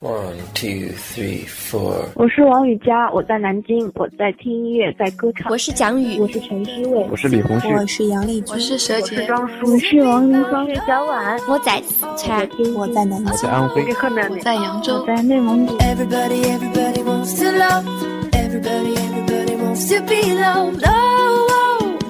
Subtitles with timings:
[0.00, 2.04] One two three four。
[2.14, 5.50] 我是王雨佳，我在南京，我在听音乐，在歌唱。
[5.50, 13.84] 我是蒋宇，我是陈诗蔚，我是李红旭，我是杨丽君，我是佘洁，张我是王云芳，我是小婉，我在四川，我在南京，我在安徽，
[14.30, 15.76] 我在扬州，我在内蒙古。
[15.78, 17.84] Everybody, everybody wants to love.
[18.30, 20.84] Everybody, everybody wants to be loved.
[20.86, 21.48] Oh,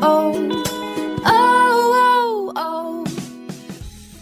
[0.02, 0.36] oh,
[1.24, 3.08] oh, oh, oh, oh.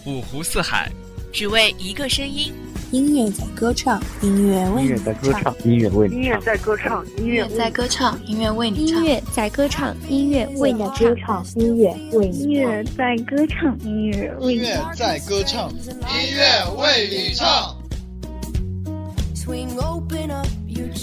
[0.05, 0.89] 五湖四海，
[1.33, 2.53] 只为一个声音。
[2.91, 8.99] 音乐在歌唱，音乐为音乐在歌唱，音乐为你音乐在歌唱，音乐在歌唱，音乐为你唱。
[8.99, 11.43] 音乐在歌唱，音乐为你唱。
[11.55, 14.71] 音乐为你音乐在歌唱，音乐为你唱。
[14.71, 17.75] 音乐在歌唱，音乐为你唱。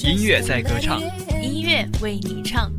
[0.05, 1.01] 音乐在歌唱，
[1.43, 2.73] 音乐为你唱。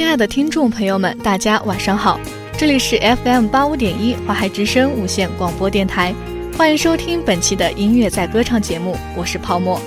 [0.00, 2.18] 亲爱的听众朋友们，大家晚上好，
[2.56, 6.14] 这里是 FM 八五点一华海之声无线广播电台，
[6.56, 9.78] 欢迎收听本期的音乐在歌唱节目，我是泡沫。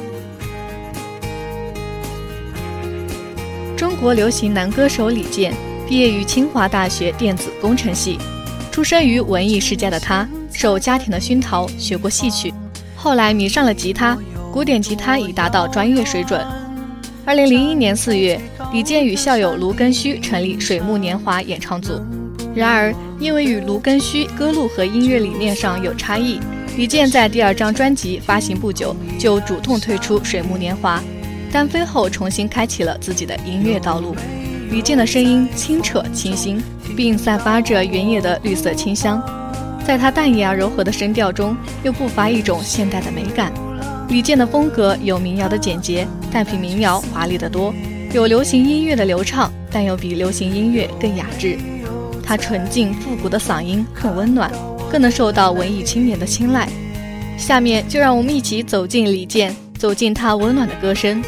[3.75, 5.51] 中国流行男歌手李健
[5.89, 8.19] 毕业于清华大学电子工程系，
[8.71, 12.53] 出生于文艺世家的他，受家庭的熏陶学过戏曲，
[12.95, 14.15] 后来迷上了吉他，
[14.53, 16.45] 古典吉他已达到专业水准。
[17.25, 18.39] 二零零一年四月，
[18.73, 22.01] 李健与校友卢庚戌成立水木年华演唱组。
[22.55, 26.39] 然而，因为与卢庚戌歌路和音乐理念上有差异，
[26.75, 30.99] 李健在第二张专辑发行不久就主动退出水木年华，
[31.51, 34.15] 单飞后重新开启了自己的音乐道路。
[34.71, 36.59] 李健的声音清澈清新，
[36.97, 39.21] 并散发着原野的绿色清香，
[39.85, 43.53] 在他淡雅柔和的声调中，又不乏一种现代的美感。
[44.09, 47.71] 李健的风格有民谣的简洁，但比民谣华丽得多；
[48.13, 51.57] 有流行音乐的流畅，但又比流行音乐更雅致。
[52.23, 54.51] 他纯净复古的嗓音很温暖，
[54.91, 56.69] 更能受到文艺青年的青睐。
[57.39, 61.23] 下面就让我们一起走进李健，走进他温暖的歌声。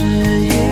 [0.00, 0.67] 亮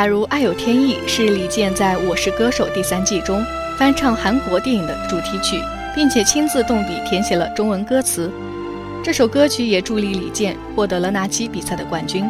[0.00, 3.44] 假如爱有天意是李健在《我是歌手》第三季中
[3.76, 5.60] 翻唱韩国电影的主题曲，
[5.94, 8.32] 并且亲自动笔填写了中文歌词。
[9.04, 12.24] 这首歌曲也助力李健获得了那期比赛的冠军。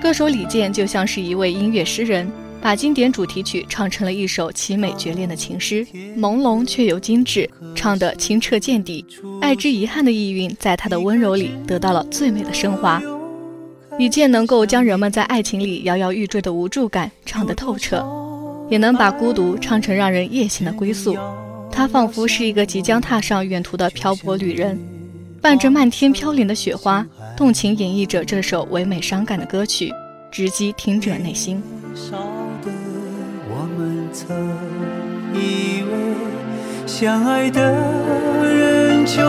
[0.00, 2.32] 歌手李健就像是一位音乐诗人，
[2.62, 5.84] 把经典主题曲唱成了一首凄美绝恋的情诗，
[6.16, 9.04] 朦胧却又精致，唱得清澈见底。
[9.38, 13.02] 爱之遗憾的意蕴，在他的温柔里得到了最美的升华。
[13.98, 18.04] 李健能够将人们在爱情里摇摇欲坠的无助感唱得透彻，
[18.68, 21.16] 也能把孤独唱成让人夜行的归宿。
[21.70, 24.78] 他仿佛是一个即将踏上远途的漂泊旅人，
[25.40, 27.06] 伴着漫天飘零的雪花，
[27.36, 29.92] 动情演绎着这首唯美伤感的歌曲，
[30.30, 31.62] 直击听者内心。
[33.54, 34.34] 我们曾
[35.34, 35.92] 以为
[36.86, 37.60] 相爱的
[38.44, 39.22] 人就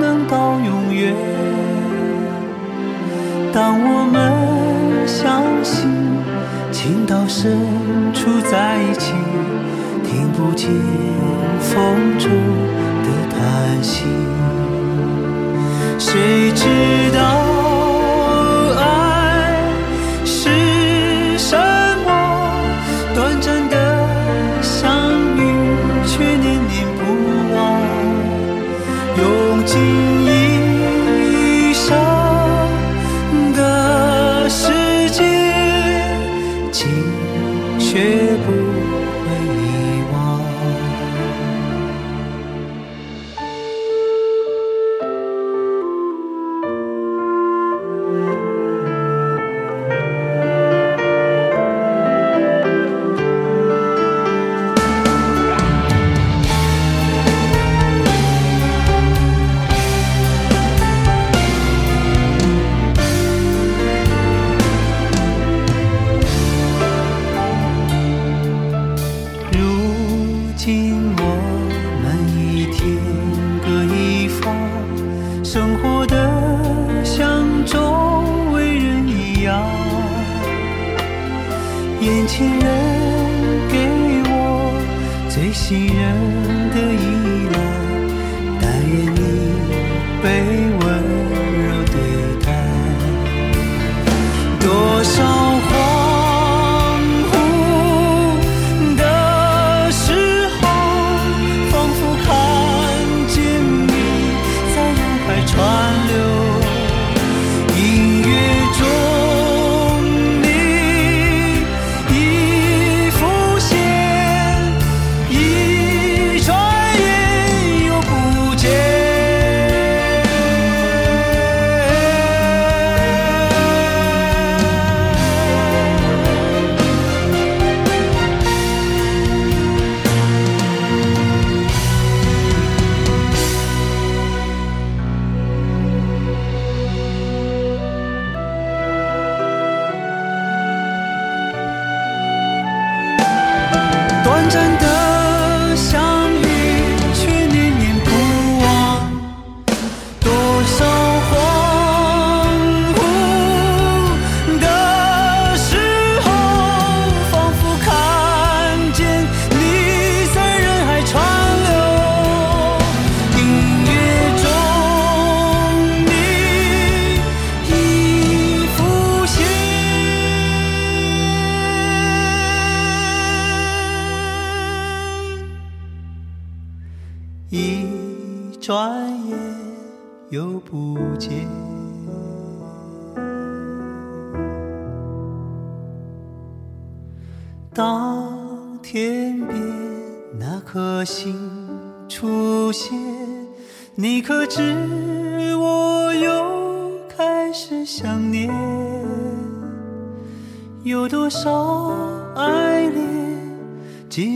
[0.00, 1.14] 能到永远，
[3.52, 5.86] 当我们相信
[6.72, 7.52] 情到深
[8.14, 9.12] 处在一起，
[10.02, 10.70] 听不见
[11.60, 12.30] 风中
[13.02, 14.06] 的叹息，
[15.98, 16.64] 谁知
[17.14, 17.61] 道？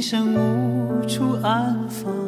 [0.09, 2.26] 生无处安放？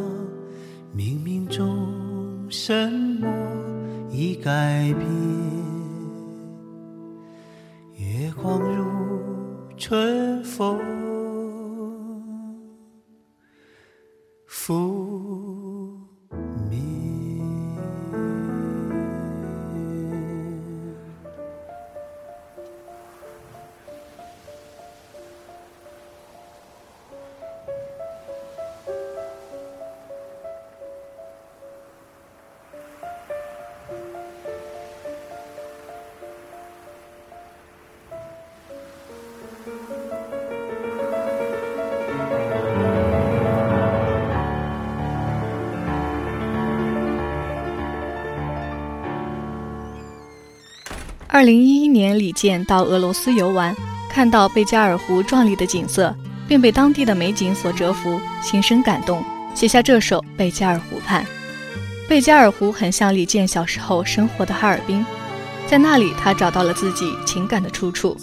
[51.38, 53.72] 二零一一年，李健到俄罗斯游玩，
[54.10, 56.12] 看到贝加尔湖壮丽的景色，
[56.48, 59.22] 便被当地的美景所折服，心生感动，
[59.54, 61.22] 写下这首《贝加尔湖畔》。
[62.08, 65.06] 贝加尔湖很像李健小时候生活的哈尔滨，
[65.68, 68.16] 在那里他找到了自己情感的出处。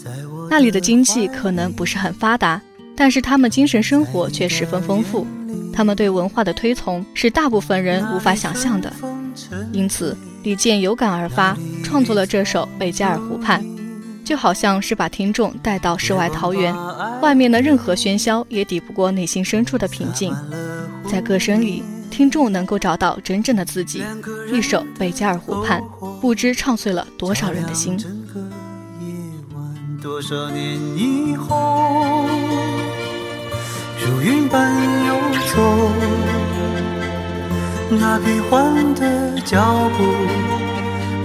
[0.49, 2.61] 那里的经济可能不是很发达，
[2.97, 5.25] 但是他们精神生活却十分丰富。
[5.71, 8.91] 他们对文化的推崇是大部分人无法想象的，
[9.71, 13.63] 因此李健有感而发，创作了这首《贝加尔湖畔》，
[14.25, 16.75] 就好像是把听众带到世外桃源，
[17.21, 20.35] 外面的任何喧嚣也抵不过内心深处的平静，
[21.07, 21.83] 在歌声里。
[22.09, 24.01] 听众能够找到真正的自己，
[24.51, 25.81] 一首《贝加尔湖畔》，
[26.21, 27.97] 不知唱碎了多少人的心。
[30.01, 32.25] 多少年以后，
[33.99, 34.73] 如云般
[35.05, 35.15] 游
[35.53, 35.91] 走，
[37.89, 40.03] 那变幻的脚步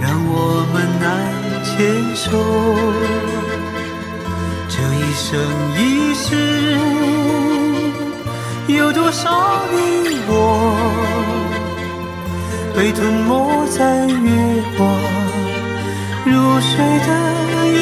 [0.00, 1.04] 让我们难
[1.64, 1.70] 牵
[2.14, 2.26] 手。
[4.68, 5.28] 这一生
[5.76, 5.78] 一
[6.14, 6.26] 世，
[8.68, 9.76] 有多少你
[10.28, 10.32] 我？
[12.72, 14.28] 被吞没在月
[14.78, 14.80] 光
[16.24, 16.30] 如
[16.60, 16.70] 水
[17.06, 17.08] 的
[17.74, 17.78] 夜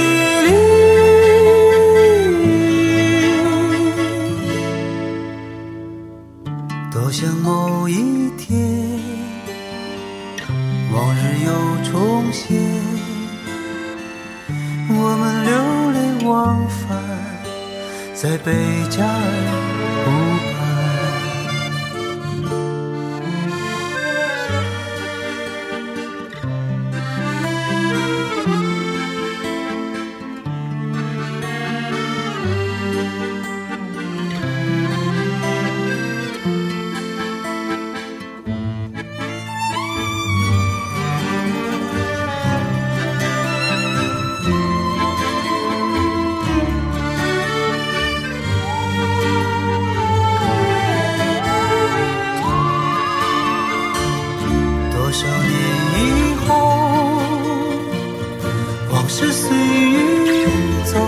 [58.99, 60.49] 往事随云
[60.85, 60.99] 走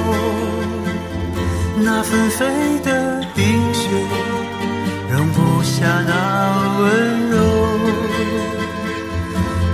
[1.78, 2.46] 那纷飞
[2.84, 3.88] 的冰雪
[5.10, 7.36] 容不下那温柔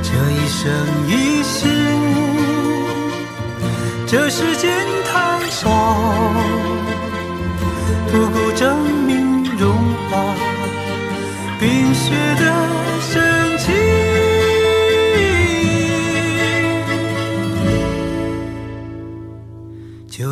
[0.03, 0.73] 这一生
[1.07, 1.69] 一世
[4.07, 4.71] 这时间
[5.05, 5.69] 太少
[8.11, 9.75] 不够证明融
[10.09, 10.35] 化
[11.61, 12.45] 冰雪的
[13.03, 13.36] 深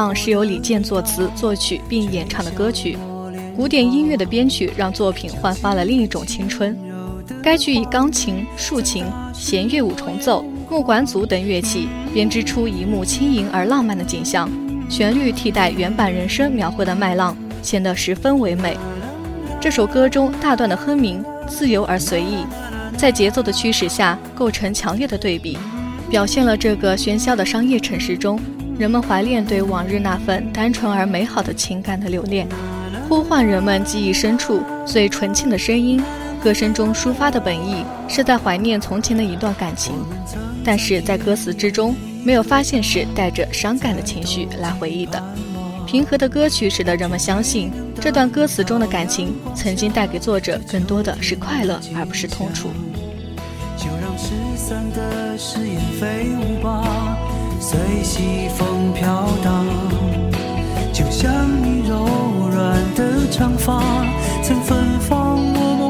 [0.00, 2.96] 浪》是由李健作词作曲并演唱的歌曲，
[3.54, 6.74] 古典音乐的编曲让作品焕发了另一种青春。
[7.42, 9.04] 该曲以钢琴、竖琴、
[9.34, 14.50] 弦乐五重奏、木管组等乐器编织出一幕轻盈而浪漫的景象，
[14.88, 18.78] 旋律替代原版人声描绘的麦浪，显得十分唯美。
[19.60, 22.46] 这首歌中大段的哼鸣自由而随意，
[22.96, 25.58] 在节奏的驱使下构成强烈的对比，
[26.08, 28.40] 表现了这个喧嚣的商业城市中。
[28.80, 32.48] 人们怀念对往日那份单纯而美好的情感的留恋，
[33.10, 36.02] 呼唤人们记忆深处最纯净的声音。
[36.42, 39.92] 歌声中抒发的本意是在怀念从前的一段感情，
[40.64, 41.94] 但是在歌词之中
[42.24, 45.22] 没有发现是带着伤感的情绪来回忆的。
[45.86, 47.70] 平和的歌曲使得人们相信，
[48.00, 52.70] 这段歌词中的感情曾经带给作者更多的是快乐，而不是痛楚。
[53.76, 56.99] 就让失散的誓言飞舞吧。
[57.62, 59.66] 随西风飘荡
[60.94, 61.30] 就像
[61.62, 62.06] 你柔
[62.50, 63.78] 软的长发
[64.42, 65.89] 曾芬芳我梦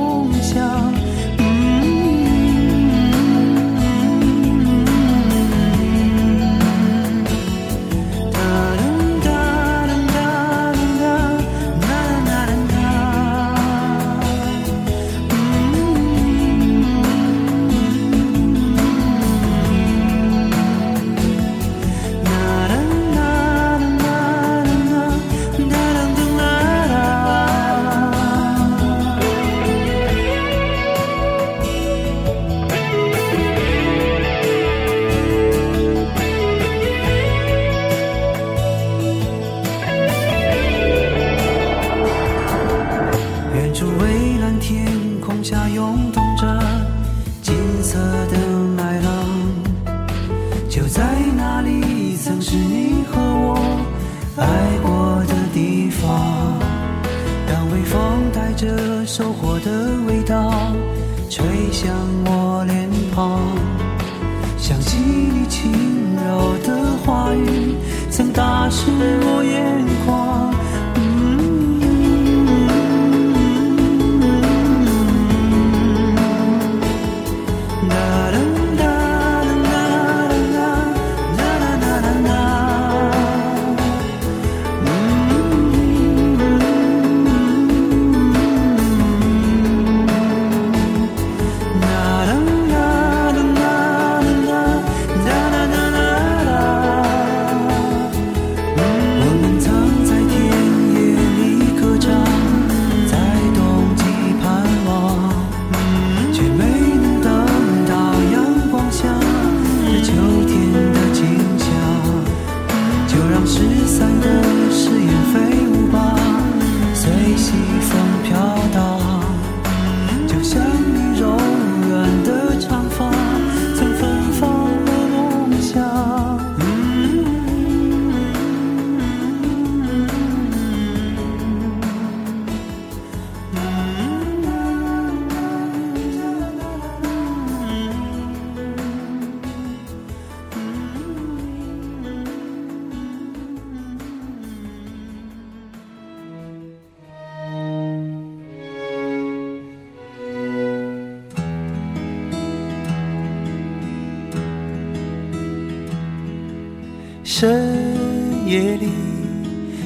[157.41, 158.91] 深夜里，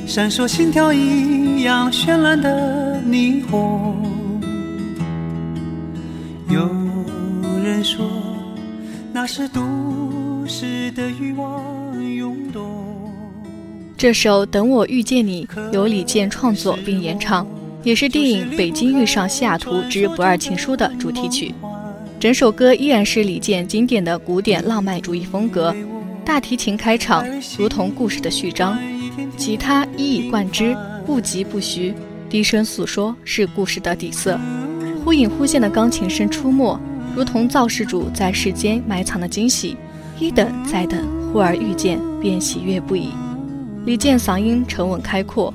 [0.09, 3.95] 闪烁心跳一样绚烂的霓虹。
[6.51, 6.69] 有
[7.63, 8.05] 人说，
[9.13, 9.63] 那是都
[10.49, 12.69] 市的欲望涌动。
[13.97, 17.47] 这首《等我遇见你》由李健创作并演唱，
[17.85, 21.55] 也是电影《北京遇上西雅图之不二情书》的主题曲。
[22.19, 25.73] 整首歌依然是李健经典的古典浪漫主义风格。
[26.25, 27.23] 大提琴开场，
[27.59, 28.79] 如同故事的序章；
[29.37, 31.95] 吉他一以贯之，不疾不徐，
[32.31, 34.41] 低声诉说，是故事的底色。
[35.05, 36.81] 忽隐忽现的钢琴声出没，
[37.15, 39.77] 如同造事主在世间埋藏的惊喜。
[40.19, 43.11] 一等再等，忽而遇见，便喜悦不已。
[43.85, 45.53] 李健嗓音沉稳开阔，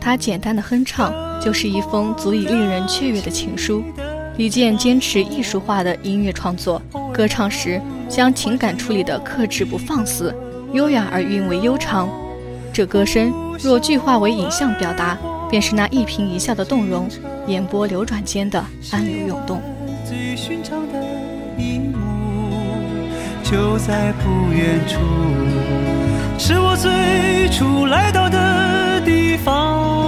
[0.00, 3.84] 他简单的哼唱就是一封足以令人雀跃的情书。
[4.36, 6.82] 李健坚持艺术化的音乐创作，
[7.14, 7.80] 歌唱时。
[8.08, 10.34] 将情感处理的克制不放肆，
[10.72, 12.08] 优雅而韵味悠长。
[12.72, 15.18] 这歌声若具化为影像表达，
[15.50, 17.08] 便是那一颦一笑的动容，
[17.46, 19.60] 眼波流转间的暗流涌动。
[20.04, 21.04] 最寻常的
[21.58, 21.98] 一幕，
[23.42, 24.98] 就在不远处，
[26.38, 30.07] 是我最初来到的地方。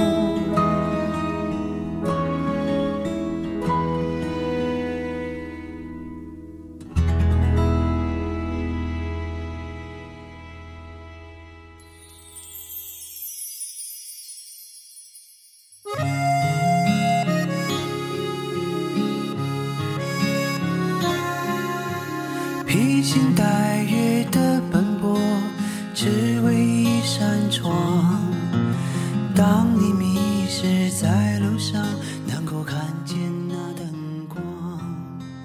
[30.99, 31.81] 在路上，
[32.27, 34.43] 能够看见那灯光。《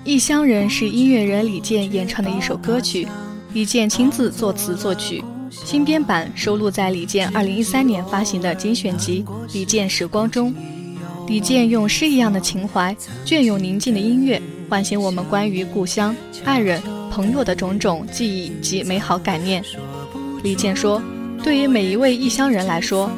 [0.04, 3.06] 异乡人》是音乐人李健演唱的一首歌曲，
[3.52, 10.52] 李健亲自作词作曲，新编版收录在李健2013年发行的精选集《李健时光》中。
[11.28, 19.62] 李健用诗一样的情怀，隽永宁静的音乐，唤醒我们关于故乡、爱人、朋友的种种记忆及美好感念。
[20.42, 21.00] 李健说
[21.42, 23.10] ：“对于每一位异乡人来说，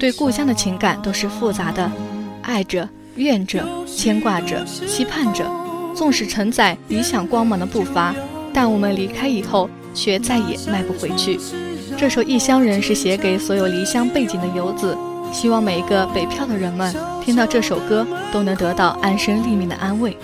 [0.00, 1.92] 对故乡的情感都是复杂的，
[2.40, 5.44] 爱着、怨着、牵挂着、期盼着。
[5.94, 8.14] 纵使承载理想光芒的步伐，
[8.54, 11.38] 但我们离开以后，却再也迈不回去。”
[11.98, 14.96] 这首《异乡人》是写给所有离乡背景的游子。
[15.32, 20.16] 希望每一个北漂的人们听到这首歌，都能得到安身立命的安慰。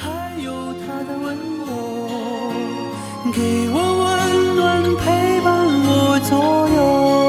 [3.33, 7.26] 给我温暖，陪伴我左右。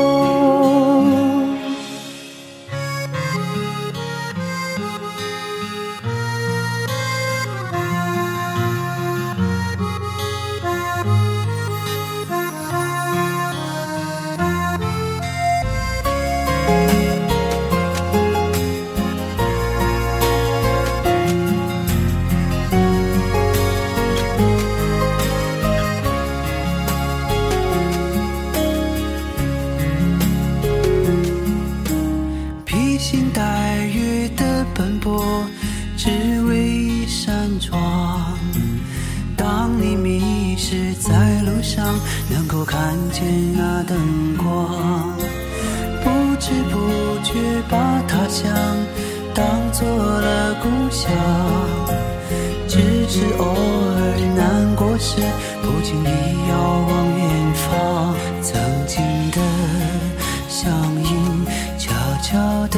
[62.38, 62.78] 悄的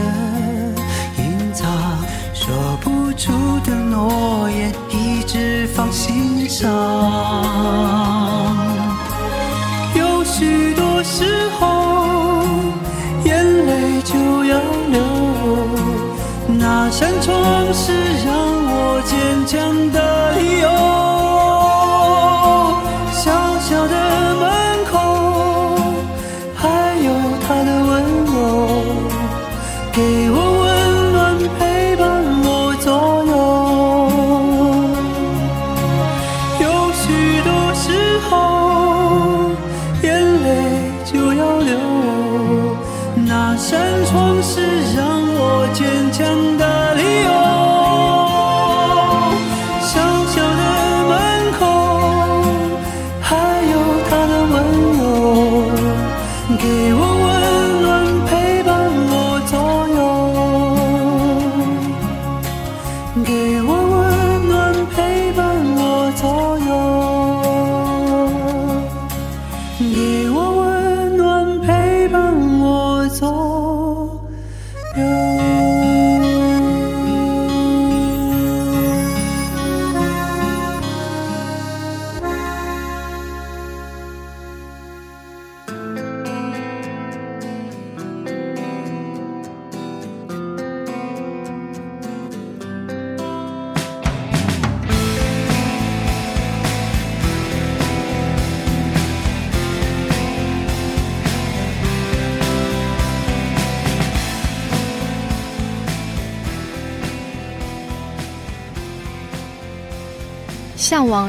[1.18, 1.68] 隐藏，
[2.34, 2.48] 说
[2.82, 3.34] 不出
[3.66, 6.66] 的诺言，一直放心上。
[9.96, 11.26] 有许多时
[11.60, 12.42] 候，
[13.26, 14.58] 眼泪就要
[14.94, 14.98] 流。
[16.58, 17.92] 那扇窗是
[18.26, 18.34] 让
[18.72, 19.99] 我坚强的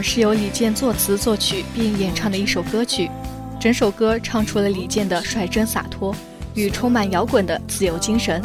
[0.02, 3.10] 是由李健作词作曲并演唱的一首歌曲。
[3.58, 6.14] 整首歌唱出了李健的率真洒脱
[6.54, 8.42] 与充满摇滚的自由精神。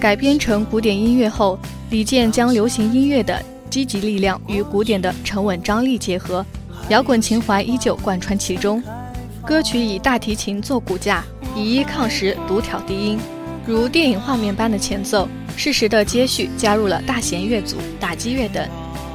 [0.00, 1.58] 改编成古典音乐后，
[1.90, 6.46] 李健将流行音乐的积极力量与古典的沉稳张力结合，
[6.88, 8.82] 摇滚情怀依旧贯穿其中。
[9.46, 11.24] 歌曲以大提琴做骨架，
[11.56, 13.18] 以一抗十，独挑低音，
[13.66, 18.68] 如电影画面般的前奏，适时的接续加入了大弦乐组、打击乐等，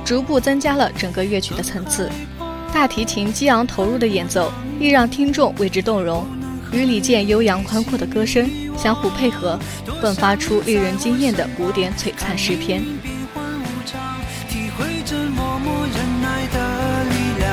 [0.05, 2.09] 逐步增加了整个乐曲的层次。
[2.71, 6.27] 大提琴激昂投入的演奏，亦让听众为之动容，
[6.71, 9.59] 与李健悠扬宽阔的歌声相互配合，
[10.01, 12.83] 迸发出令人惊艳的古典璀璨诗篇。
[14.49, 17.49] 体会着默默忍耐的力量。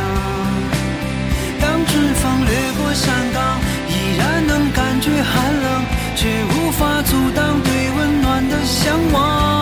[1.61, 5.85] 当春风掠过山岗，依然能感觉寒冷，
[6.17, 9.62] 却无法阻挡对温暖的向往。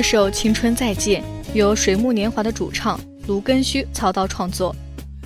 [0.00, 4.74] 这首《青春再见》由水木年华的主唱卢庚戌操刀创作，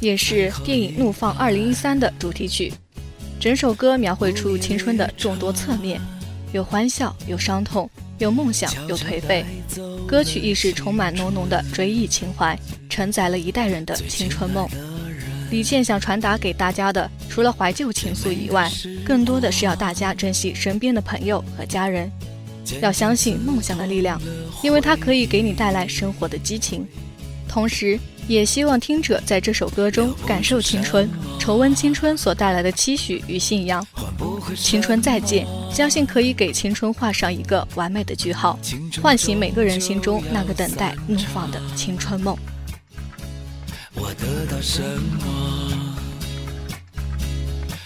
[0.00, 2.72] 也是电影《怒放2013》的主题曲。
[3.38, 6.00] 整首歌描绘出青春的众多侧面，
[6.52, 9.46] 有欢笑，有伤痛，有梦想，有颓废。
[10.08, 12.58] 歌曲亦是充满浓浓的追忆情怀，
[12.90, 14.68] 承载了一代人的青春梦。
[15.52, 18.68] 李健想传达给大家的，除了怀旧情愫以外，
[19.04, 22.10] 更多的是要大家珍惜身边的朋友和家人。
[22.80, 24.20] 要相信梦想的力量，
[24.62, 26.86] 因为它可以给你带来生活的激情。
[27.48, 33.86] 同时，也希望听者在这首歌中感受青春，重温青春所带来的期许与信仰。
[34.56, 38.58] 青春再见，相信可以给青春画上一个完美的句号，
[39.02, 42.36] 唤醒每个人心中那个等待怒放的青春梦。
[43.94, 45.96] 我得到什么？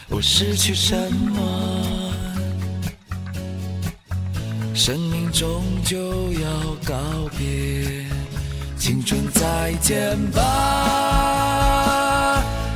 [0.09, 2.08] 我失去什么？
[4.79, 5.99] 生命终究
[6.35, 6.49] 要
[6.87, 6.95] 告
[7.37, 8.07] 别，
[8.79, 10.41] 青春再见吧，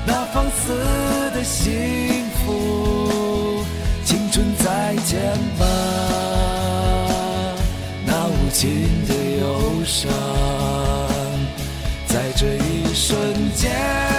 [0.05, 0.75] 那放肆
[1.33, 3.65] 的幸福；
[4.05, 5.21] 青春再见
[5.57, 5.65] 吧，
[8.05, 10.11] 那无尽的忧伤。
[12.09, 13.17] 在这一瞬
[13.55, 14.12] 间。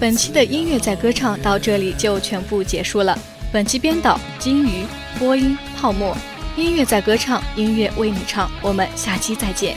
[0.00, 3.18] 本期的音乐在歌唱到这里就全部结束了。
[3.50, 4.84] 本期编导金鱼，
[5.18, 6.16] 播音泡沫，
[6.56, 8.48] 音乐在歌唱，音乐为你唱。
[8.62, 9.76] 我们下期再见。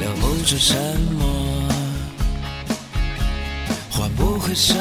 [0.00, 0.74] 了不知什
[1.18, 1.68] 么，
[3.90, 4.74] 换不回什，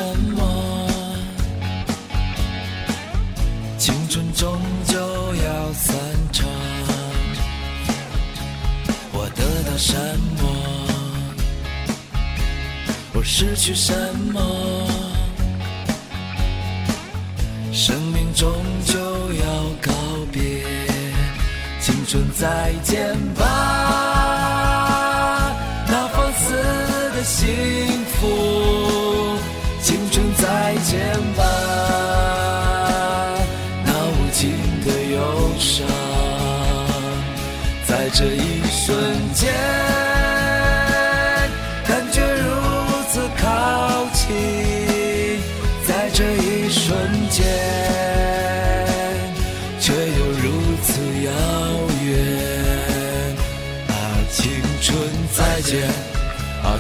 [13.43, 13.91] 失去什
[14.31, 14.39] 么，
[17.73, 18.53] 生命终
[18.85, 18.99] 究
[19.33, 19.45] 要
[19.81, 19.91] 告
[20.31, 20.63] 别，
[21.79, 23.43] 青春再见吧。
[25.87, 26.53] 那放肆
[27.15, 29.39] 的幸福，
[29.81, 31.17] 青春再见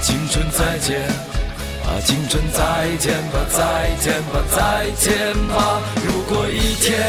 [0.01, 0.99] 青春再见，
[1.85, 5.79] 啊，青春再见吧，再见吧，再见吧。
[6.03, 6.99] 如果一天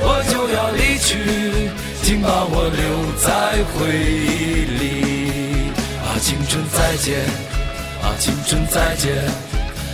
[0.00, 1.70] 我就要离去，
[2.02, 5.72] 请把我留在回忆里。
[6.04, 7.24] 啊，青春再见，
[8.02, 9.16] 啊，青春再见，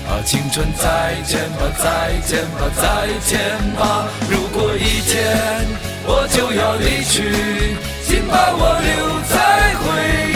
[0.08, 3.38] 啊，青春再见吧，再见吧，再见
[3.78, 4.08] 吧。
[4.28, 5.64] 如果一天
[6.04, 10.35] 我就要离去，请把我留在回忆。